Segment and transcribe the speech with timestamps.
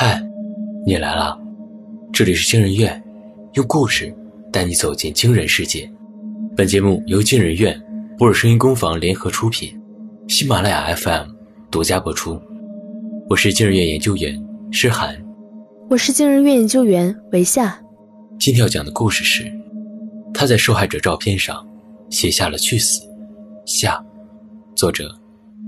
[0.00, 0.22] 嗨，
[0.86, 1.36] 你来了，
[2.12, 3.02] 这里是惊人院，
[3.54, 4.14] 用故事
[4.52, 5.90] 带你走进惊人世界。
[6.56, 7.76] 本节目由惊人院、
[8.16, 9.76] 博尔声音工坊联合出品，
[10.28, 11.30] 喜马拉雅 FM
[11.68, 12.40] 独家播出。
[13.28, 14.40] 我是惊人院研究员
[14.70, 15.20] 诗涵，
[15.90, 17.76] 我是惊人院研究员维夏。
[18.38, 19.52] 今天要讲的故事是，
[20.32, 21.68] 他在受害者照片上
[22.08, 23.02] 写下了“去死”，
[23.66, 24.00] 下，
[24.76, 25.12] 作者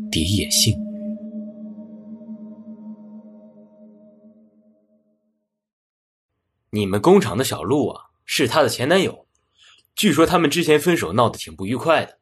[0.09, 0.73] 狄野杏。
[6.73, 9.27] 你们工厂的小陆啊，是他的前男友。
[9.97, 12.19] 据说他们之前分手闹得挺不愉快的。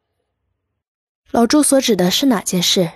[1.29, 2.89] 老朱所指的是哪件事？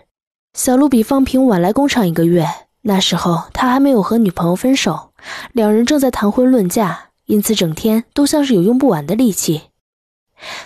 [0.56, 2.48] 小陆比方平晚来工厂一个月，
[2.82, 5.14] 那时候他还没有和女朋友分手，
[5.52, 9.70] 两人正在谈婚论嫁，因此整天都像是有用不完的力气。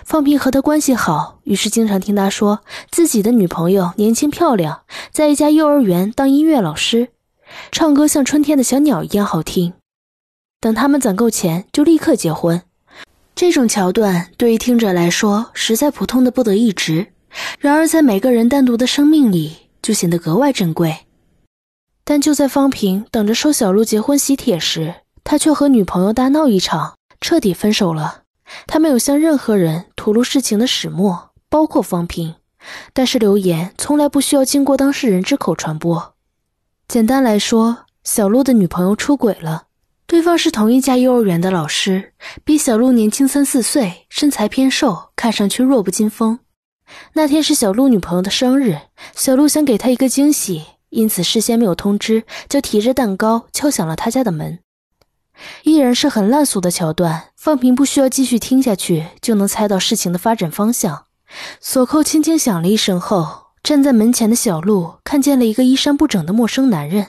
[0.04, 7.08] 方平和他关系好，于是经常听他说自己的女朋友年轻漂亮，在一家幼儿园当音乐老师，
[7.70, 9.74] 唱歌像春天的小鸟一样好听。
[10.60, 12.60] 等他们攒够钱，就立刻结婚。
[13.34, 17.12] 这种桥段对于听者来说实在普通的不得一直，
[17.60, 21.06] 然而在每个人单独的生命里就显得格外珍贵。
[22.02, 28.22] 但就在方平等着收小鹿结婚喜帖时，他却和女朋友大闹一场，彻底分手了。
[28.66, 32.34] 他没有向任何人吐露事情的始末，包括方平。
[32.92, 36.14] 但是流言从来不需要经过当事人之口传播。
[36.88, 39.67] 简单来说，小鹿的女朋友出轨了。
[40.08, 46.38] 对方是同一家幼儿园的老师，比小鹿年轻三四岁，身材偏瘦，看上去弱不禁风。
[47.12, 48.78] 那天是小鹿女朋友的生日，
[49.14, 54.60] 小鹿想给她一个惊喜，因此事先没有通知，就提着蛋糕敲响了他家的门。
[55.64, 61.04] 依然是很烂俗的桥段，放平不需要继续听下去，就能猜到事情的发展方向。
[61.60, 67.08] 锁扣轻轻响了一声后，站在门前的小鹿看见了一个衣衫不整的陌生男人。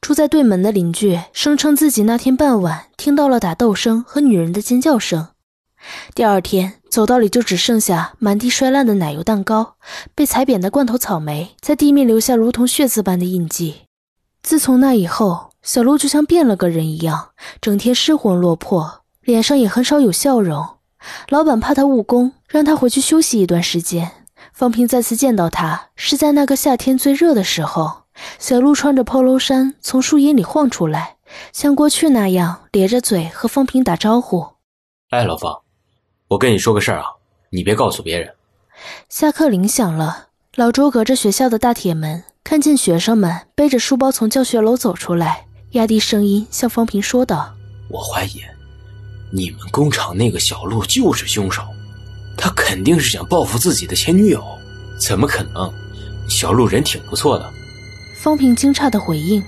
[0.00, 5.28] 住在对门的邻居声称自己那天傍晚听到了打斗声和女人的尖叫声。
[6.14, 9.74] 第二天，走道里就只剩下满地摔烂的奶油蛋糕，
[10.14, 13.82] 被踩扁的罐头草莓在地面留下如同血渍般的印记。
[14.42, 17.30] 自从那以后，小鹿就像变了个人一样，
[17.60, 20.66] 整天失魂落魄，脸上也很少有笑容。
[21.28, 24.10] 老板怕他误工，让他回去休息一段时间。
[24.52, 28.01] 方平再次见到他，是在那个夏天最热的时候。
[28.38, 31.16] 小鹿穿着 polo 衫从树荫里晃出来，
[31.52, 34.46] 像过去那样咧着嘴和方平打招呼。
[35.10, 35.60] 哎，老方，
[36.28, 37.06] 我跟你说个事儿啊，
[37.50, 38.32] 你别告诉别人。
[39.08, 47.54] 下课铃响了，老周隔着学校的大铁门，看见学生们背着书包从教学楼走出来，压低声音向方平说道
[47.88, 48.40] ：“我怀疑，
[49.32, 51.62] 你们工厂那个小鹿就是凶手，
[52.36, 54.42] 他肯定是想报复自己的前女友。
[54.98, 55.72] 怎么可能？
[56.28, 57.50] 小鹿人挺不错的。”
[58.22, 59.42] 方平惊诧的回应：“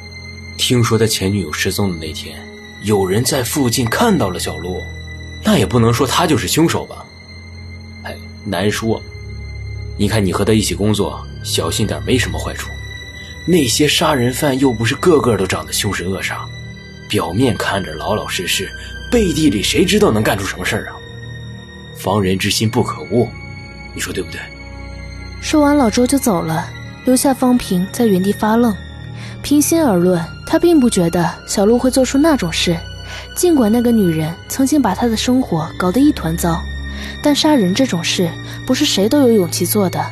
[0.58, 2.44] 听说他前女友失踪的那天，
[2.82, 4.82] 有人在附近看到了小鹿，
[5.44, 7.06] 那也不能说他就是凶手吧？
[8.02, 9.00] 哎，难说。
[9.96, 12.68] 你看你和他一起工作，小心点没什么坏处。
[13.46, 16.38] 那些杀人犯又不是个个都长得凶神恶煞，
[17.08, 18.68] 表面看着老老实实，
[19.08, 20.96] 背地里谁知道能干出什么事儿啊？
[21.96, 23.28] 防人之心不可无，
[23.94, 24.40] 你说对不对？”
[25.40, 26.68] 说完，老周就走了。
[27.04, 28.74] 留下方平在原地发愣。
[29.42, 32.76] 平心而论，他并不觉得小鹿会做出那种事。
[33.34, 36.60] 尽管那个女人曾经把他的生活搞得一团糟，
[37.22, 38.28] 但杀人这种事
[38.66, 40.04] 不是谁都有勇气做的。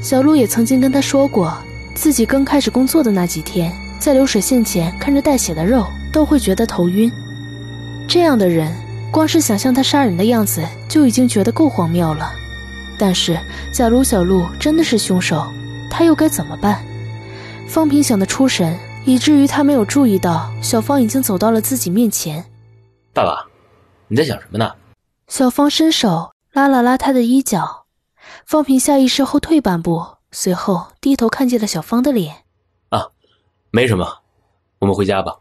[0.00, 1.56] 小鹿也曾经跟他说过，
[1.94, 7.10] 自己刚开始工作的那几天，在流水线前看着带血的肉都会觉得头晕。
[8.06, 8.72] 这样的人，
[9.10, 12.30] 光是想象他杀人的样子就已经觉得够荒谬了。
[12.98, 13.38] 但是，
[13.72, 15.52] 假如小鹿真的是凶手，
[15.90, 16.84] 他又该怎么办？
[17.66, 22.44] 方平想得出神，以至于他没有注意到小芳已经走到了自己面前。
[23.12, 23.46] 爸爸，
[24.06, 24.72] 你在想什么呢？
[25.26, 27.84] 小芳伸手拉了拉他的衣角，
[28.46, 32.44] 方平下意识后退半步，随后低头看见了小芳的脸。
[32.88, 33.08] 啊，
[33.70, 34.20] 没什么，
[34.78, 35.36] 我们回家吧。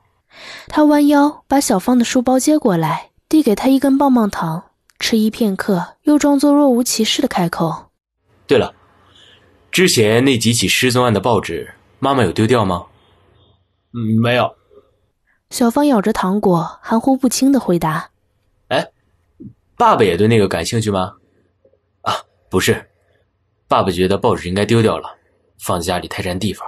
[0.68, 4.66] 他弯腰把小芳的书包接过来，递给她一根棒棒糖，
[5.00, 7.92] 迟疑片刻，又装作若无其事的开口
[8.46, 8.74] ：“对了。”
[9.72, 12.86] 之前那几起失踪案的报纸，妈妈有丢掉吗？
[13.94, 14.56] 嗯，没有。
[15.50, 18.10] 小芳咬着糖果，含糊不清的回答
[18.70, 18.92] ：“哎，
[19.78, 21.14] 爸爸也对那个感兴趣吗？”
[22.02, 22.14] 啊，
[22.50, 22.90] 不是，
[23.68, 25.08] 爸爸觉得报纸应该丢掉了，
[25.60, 26.68] 放在家里太占地方。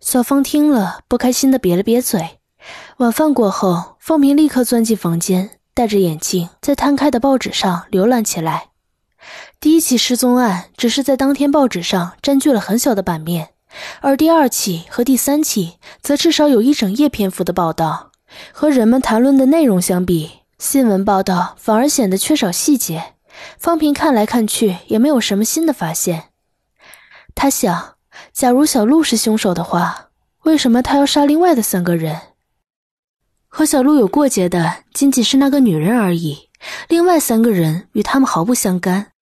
[0.00, 2.38] 小芳听了，不开心的瘪了瘪嘴。
[2.98, 8.70] 晚饭过后，方明立刻钻进房间，戴着眼镜，在摊开的报纸上浏览起来。
[9.60, 13.50] 第一起失踪案只是在当天报纸上占据了很小的版面，
[14.00, 18.12] 而第二起和第三起则至少有一整页篇幅的报道。
[18.52, 23.14] 和人们谈论的内容相比，新闻报道反而显得缺少细节。
[23.58, 26.30] 方平看来看去也没有什么新的发现。
[27.34, 27.96] 他想，
[28.32, 30.08] 假如小鹿是凶手的话，
[30.44, 32.20] 为什么他要杀另外的三个人？
[33.48, 36.48] 和小鹿有过节的仅仅是那个女人而已，
[36.88, 39.12] 另外三个人与他们毫不相干。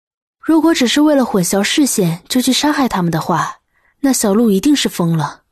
[0.45, 3.61] 如果只是为了混淆视线就去杀害他们的话，
[4.01, 5.45] 那小鹿一定是疯了。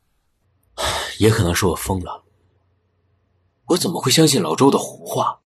[1.17, 2.23] 也可能是我疯了。
[3.69, 5.39] 我怎么会相信老周的胡话？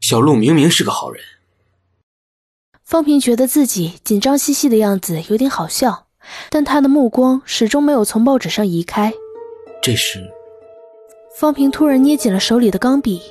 [0.00, 1.22] 小鹿明明是个好人。
[2.82, 6.08] 方平觉得自己紧张兮兮的样子有点好笑，
[6.50, 9.14] 但他的目光始终没有从报纸上移开。
[9.80, 10.20] 这时。
[11.38, 13.22] 方平突然捏紧了手里的钢笔。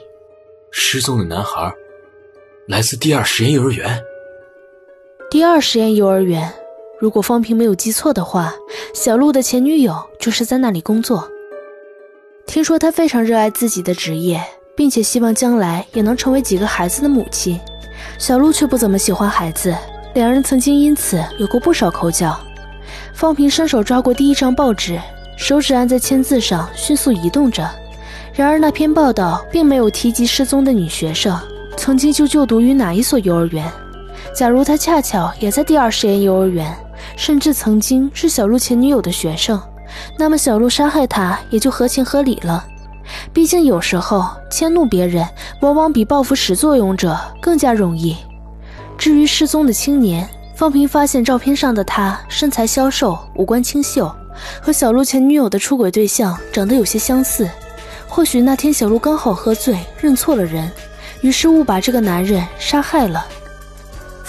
[0.72, 1.70] 失踪的男孩
[2.66, 4.02] 来自第二实验幼儿园。
[5.32, 6.52] 第二实验幼儿园，
[7.00, 8.52] 如果方平没有记错的话，
[8.96, 11.30] 小鹿的前女友就是在那里工作。
[12.48, 14.42] 听说他非常热爱自己的职业，
[14.76, 17.60] 并且希望将来也能成为几个孩子的母亲。
[18.18, 19.76] 小鹿却不怎么喜欢孩子，
[20.16, 22.36] 两人曾经因此有过不少口角。
[23.14, 25.00] 方平伸手抓过第一张报纸，
[25.38, 27.70] 手指按在签字上，迅速移动着。
[28.34, 31.40] 然而，那篇报道并没有提及失踪的女学生
[31.78, 33.72] 曾经就就读于哪一所幼儿园。
[34.40, 36.74] 假如他恰巧也在第二实验幼儿园，
[37.18, 39.62] 甚至曾经是小鹿前女友的学生，
[40.18, 42.64] 那么小鹿杀害他也就合情合理了。
[43.34, 45.28] 毕竟，有时候迁怒别人
[45.60, 48.16] 往往比报复始作俑者更加容易。
[48.98, 50.26] 至于失踪的青年，
[50.56, 54.10] 方平发现照片上的他身材消瘦，五官清秀，
[54.62, 57.46] 和小鹿前女友的出轨对象长得有些相似。
[58.08, 60.72] 或许那天小鹿刚好喝醉，认错了人，
[61.20, 63.28] 于是误把这个男人杀害了。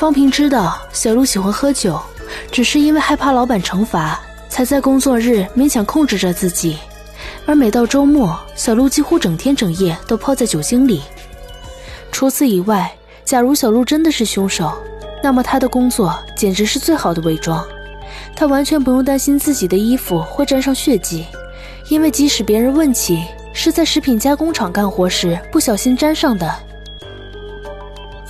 [0.00, 2.00] 方平知道小鹿喜欢喝酒，
[2.50, 4.18] 只是因为害怕老板惩罚，
[4.48, 6.78] 才在工作日勉强控制着自己。
[7.44, 11.02] 而每到周末，小鹿几乎整天整夜都泡在酒精里。
[12.10, 12.90] 除此以外，
[13.26, 14.72] 假如小鹿真的是凶手，
[15.22, 17.62] 那么他的工作简直是最好的伪装，
[18.34, 21.26] 他完全不用担心自己的衣服会沾上血迹，
[21.90, 23.22] 因为即使别人问起。
[23.52, 26.50] 是在食品加工厂干活时不小心沾上的。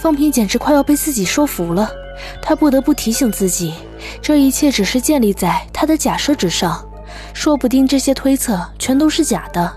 [0.01, 1.91] 方平简直快要被自己说服了，
[2.41, 3.75] 他不得不提醒自己，
[4.23, 6.83] 这一切只是建立在他的假设之上，
[7.35, 9.71] 说不定这些推测全都是假的，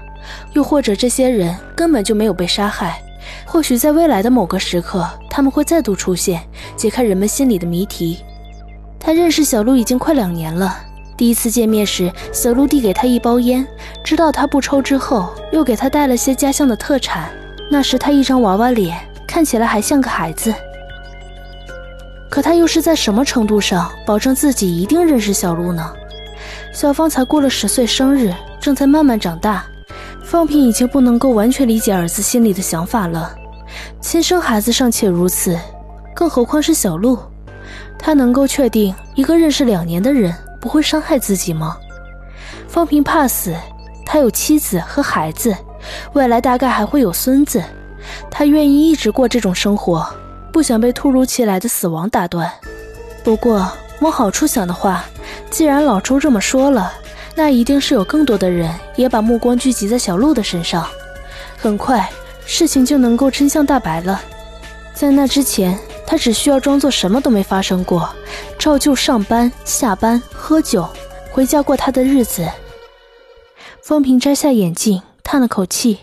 [0.53, 3.01] 又或者这些人根本就没有被杀害。
[3.45, 6.41] 或许在未来的某个时刻，他们会再度出现，
[6.77, 8.23] 解开人们心里的谜题。
[8.97, 10.77] 他认识小鹿已经快两年了。
[11.17, 13.67] 第一次见面时，小鹿递给他一包烟，
[14.05, 17.29] 知道他不抽之后，又给他带了些家乡的特产。
[17.69, 18.97] 那时他一张娃娃脸，
[19.33, 20.53] 看起来还像个孩子。
[22.29, 25.91] 可他又是在什么程度上保证自己一定认识小鹿呢？
[26.71, 29.63] 小芳才过了十岁生日，正在慢慢长大。
[30.23, 33.35] 方平已经不能够完全理解儿子心里的想法了。
[33.99, 35.57] 亲生孩子尚且如此，
[36.13, 37.17] 更何况是小鹿？
[37.97, 40.31] 他能够确定一个认识两年的人？
[40.61, 41.75] 不会伤害自己吗？
[42.67, 43.55] 方平怕死，
[44.05, 45.57] 他有妻子和孩子，
[46.13, 47.63] 未来大概还会有孙子，
[48.29, 50.07] 他愿意一直过这种生活，
[50.51, 52.51] 不想被突如其来的死亡打断。
[53.23, 53.71] 不过
[54.01, 55.05] 往好处想的话，
[55.49, 56.93] 既然老周这么说了，
[57.35, 60.87] 那一定是有更多的人也把目光聚集在小鹿的身上，
[61.57, 62.09] 很快
[62.45, 64.21] 事情就能够真相大白了。
[64.93, 65.77] 在那之前。
[66.05, 68.07] 他只需要装作什么都没发生过，
[68.59, 70.87] 照旧上班、下班、喝酒、
[71.31, 72.47] 回家过他的日子。
[73.81, 75.97] 方平摘下眼镜，叹了口气。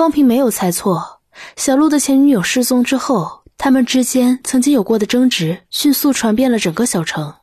[0.00, 1.20] 方平没有猜错，
[1.56, 7.34] 小鹿的前女友失踪之后，他们之间曾经有过的争执迅速传遍了整个小城。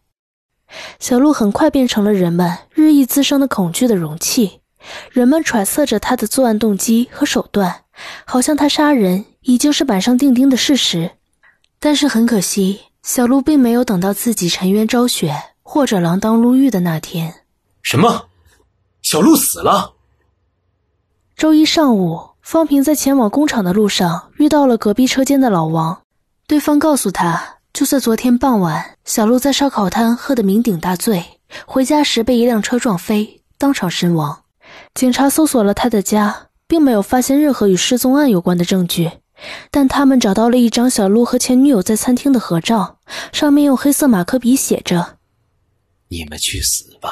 [0.97, 4.61] 小鹿很快变成了人们日益滋生的恐惧的容器，
[5.11, 7.83] 人们揣测着他的作案动机和手段，
[8.25, 11.11] 好像他杀人已经是板上钉钉的事实。
[11.77, 17.35] 但是很可惜，小鹿并没有等到自己沉冤昭雪或者锒铛入狱的那天。
[17.83, 18.29] 什么？
[19.03, 19.93] 小鹿死了？
[21.35, 26.03] 周一上午，方平在前往工厂的路上遇到了隔壁车间的老王。
[26.47, 34.43] 对方告诉他，就在昨天傍晚，小鹿在烧烤摊喝得酩酊大醉，回家时被一辆车撞飞，当场身亡。
[34.93, 39.11] 警察搜索了他的家，并没有发现任何与失踪案有关的证据。
[39.69, 42.99] 但他们找到了一张小鹿和前女友在餐厅的合照，
[43.33, 45.17] 上面用黑色马克笔写着
[46.07, 47.09] ：“你们去死吧。”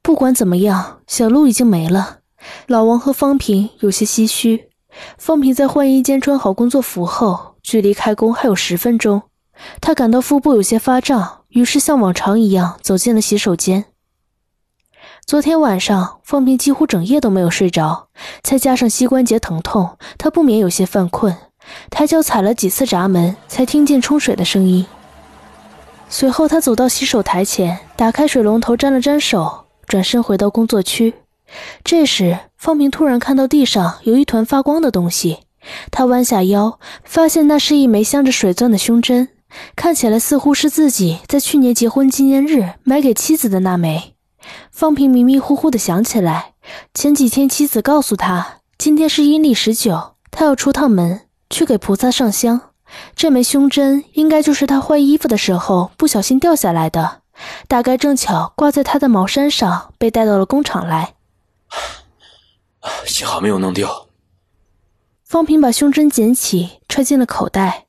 [0.00, 2.20] 不管怎么样，小鹿已经没了。
[2.66, 4.68] 老王和方平有些唏嘘。
[5.18, 9.22] 方平在换衣间穿好工作服后，距离开工还有十分钟，
[9.80, 13.84] 他感到腹部有些发胀，于是像往常一样走进了洗手间。
[15.26, 18.08] 昨天晚上，方平几乎整夜都没有睡着，
[18.42, 21.36] 再加上膝关节疼痛，他不免有些犯困。
[21.90, 24.86] 抬脚踩了几次闸门，才听见冲水的声音。
[26.08, 31.12] 随后，他走到洗手台前，打开水龙头沾了沾手，转身回到工作区。
[31.84, 35.38] 这时，方平突然看到地上有一团发光的东西，
[35.90, 39.28] 他弯下腰，发现那是一枚镶着水钻的胸针，
[39.74, 44.14] 看起来似乎是自己在去年结婚纪念日买给妻子的那枚。
[44.70, 46.52] 方平迷迷糊糊的想起来，
[46.94, 52.60] 前几天妻子告诉他，今天是阴历十九，他要出趟门去给菩萨上香。
[53.16, 57.22] 这枚胸针应该就是他换衣服的时候不小心掉下来的，
[57.66, 61.14] 大概正巧挂在他的毛衫上，被带到了工厂来。
[63.06, 63.88] 幸好没有弄丢。
[65.24, 67.86] 方平把胸针捡起，揣进了口袋。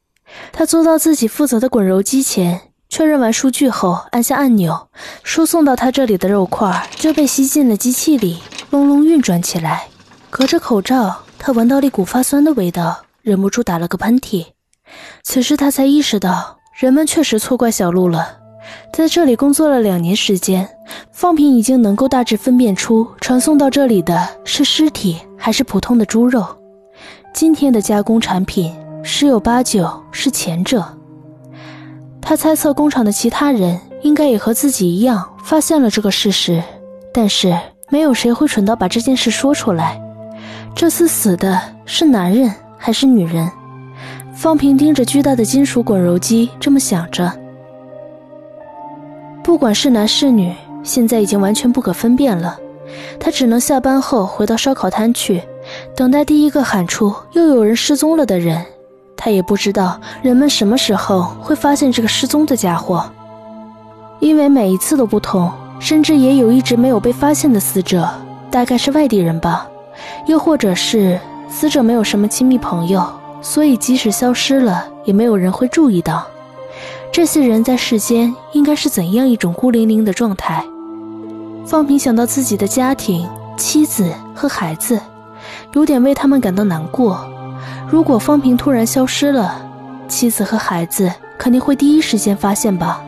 [0.51, 2.61] 他坐到自己负责的滚揉机前。
[2.89, 4.89] 确认完数据后，按下按钮，
[5.21, 9.89] 输送到他这里的肉块就被吸进了机器里，隆隆运转起来。
[10.29, 14.47] 隔着口罩，他闻到了一股发酸的味道，忍不住打了个喷嚏。
[15.21, 18.36] 此时他才意识到，人们确实错怪小鹿了。
[18.91, 20.67] 在这里工作了两年时间，
[21.11, 26.45] 方平已经能够大致分辨出传送到这里的是尸体还是普通的猪肉。
[27.33, 30.83] 今天的加工产品十有八九是前者。
[32.21, 36.61] 他猜测工厂的其他人应该也和自己一样发现了这个事实，
[37.13, 37.57] 但是
[37.89, 40.01] 没有谁会蠢到把这件事说出来。
[40.75, 43.49] 这次死的是男人还是女人？
[44.33, 47.31] 方平盯着巨大的金属滚揉机，这么想着。
[49.47, 52.59] 不管是男是女，现在已经完全不可分辨了。
[53.17, 55.41] 他只能下班后回到烧烤摊去，
[55.95, 58.61] 等待第一个喊出“又有人失踪了”的人。
[59.15, 63.09] 他也不知道人们什么时候会发现这个失踪的家伙，
[64.19, 65.49] 因为每一次都不同，
[65.79, 68.05] 甚至也有一直没有被发现的死者，
[68.51, 69.65] 大概是外地人吧，
[70.25, 73.01] 又或者是死者没有什么亲密朋友，
[73.41, 76.27] 所以即使消失了，也没有人会注意到。
[77.11, 80.63] 这些人在世间应该是怎样一种孤零零的状态？
[81.65, 84.99] 方平想到自己的家庭、妻子和孩子，
[85.73, 87.27] 有点为他们感到难过。
[87.89, 89.61] 如果方平突然消失了，
[90.07, 93.01] 妻子和孩子肯定会第一时间发现吧。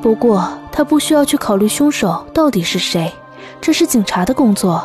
[0.00, 3.12] 不过他不需要去考虑凶手到底是谁，
[3.60, 4.84] 这是警察的工作。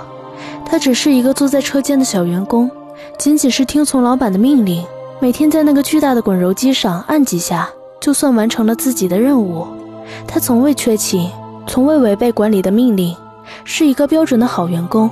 [0.65, 2.69] 他只是一个坐在车间的小员工，
[3.17, 4.85] 仅仅是听从老板的命令，
[5.19, 7.69] 每天在那个巨大的滚揉机上按几下，
[8.07, 9.67] 就算完成了自己的任务。
[10.25, 11.29] 他从未缺勤，
[11.67, 13.13] 从未违背管理的命令，
[13.65, 15.11] 是一个标准的好员工。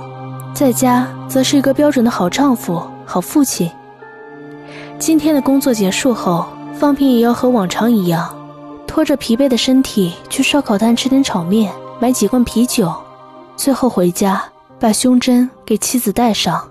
[0.54, 3.70] 在家则是一个标准的好丈夫、好父亲。
[4.98, 8.34] 今天的工作结束后，方平也要和往常一样，
[8.86, 12.90] 拖着疲惫的身体去烧烤摊吃点炒面，买几罐啤酒，
[13.56, 14.42] 最后回家
[14.80, 16.66] 把胸针给妻子戴上。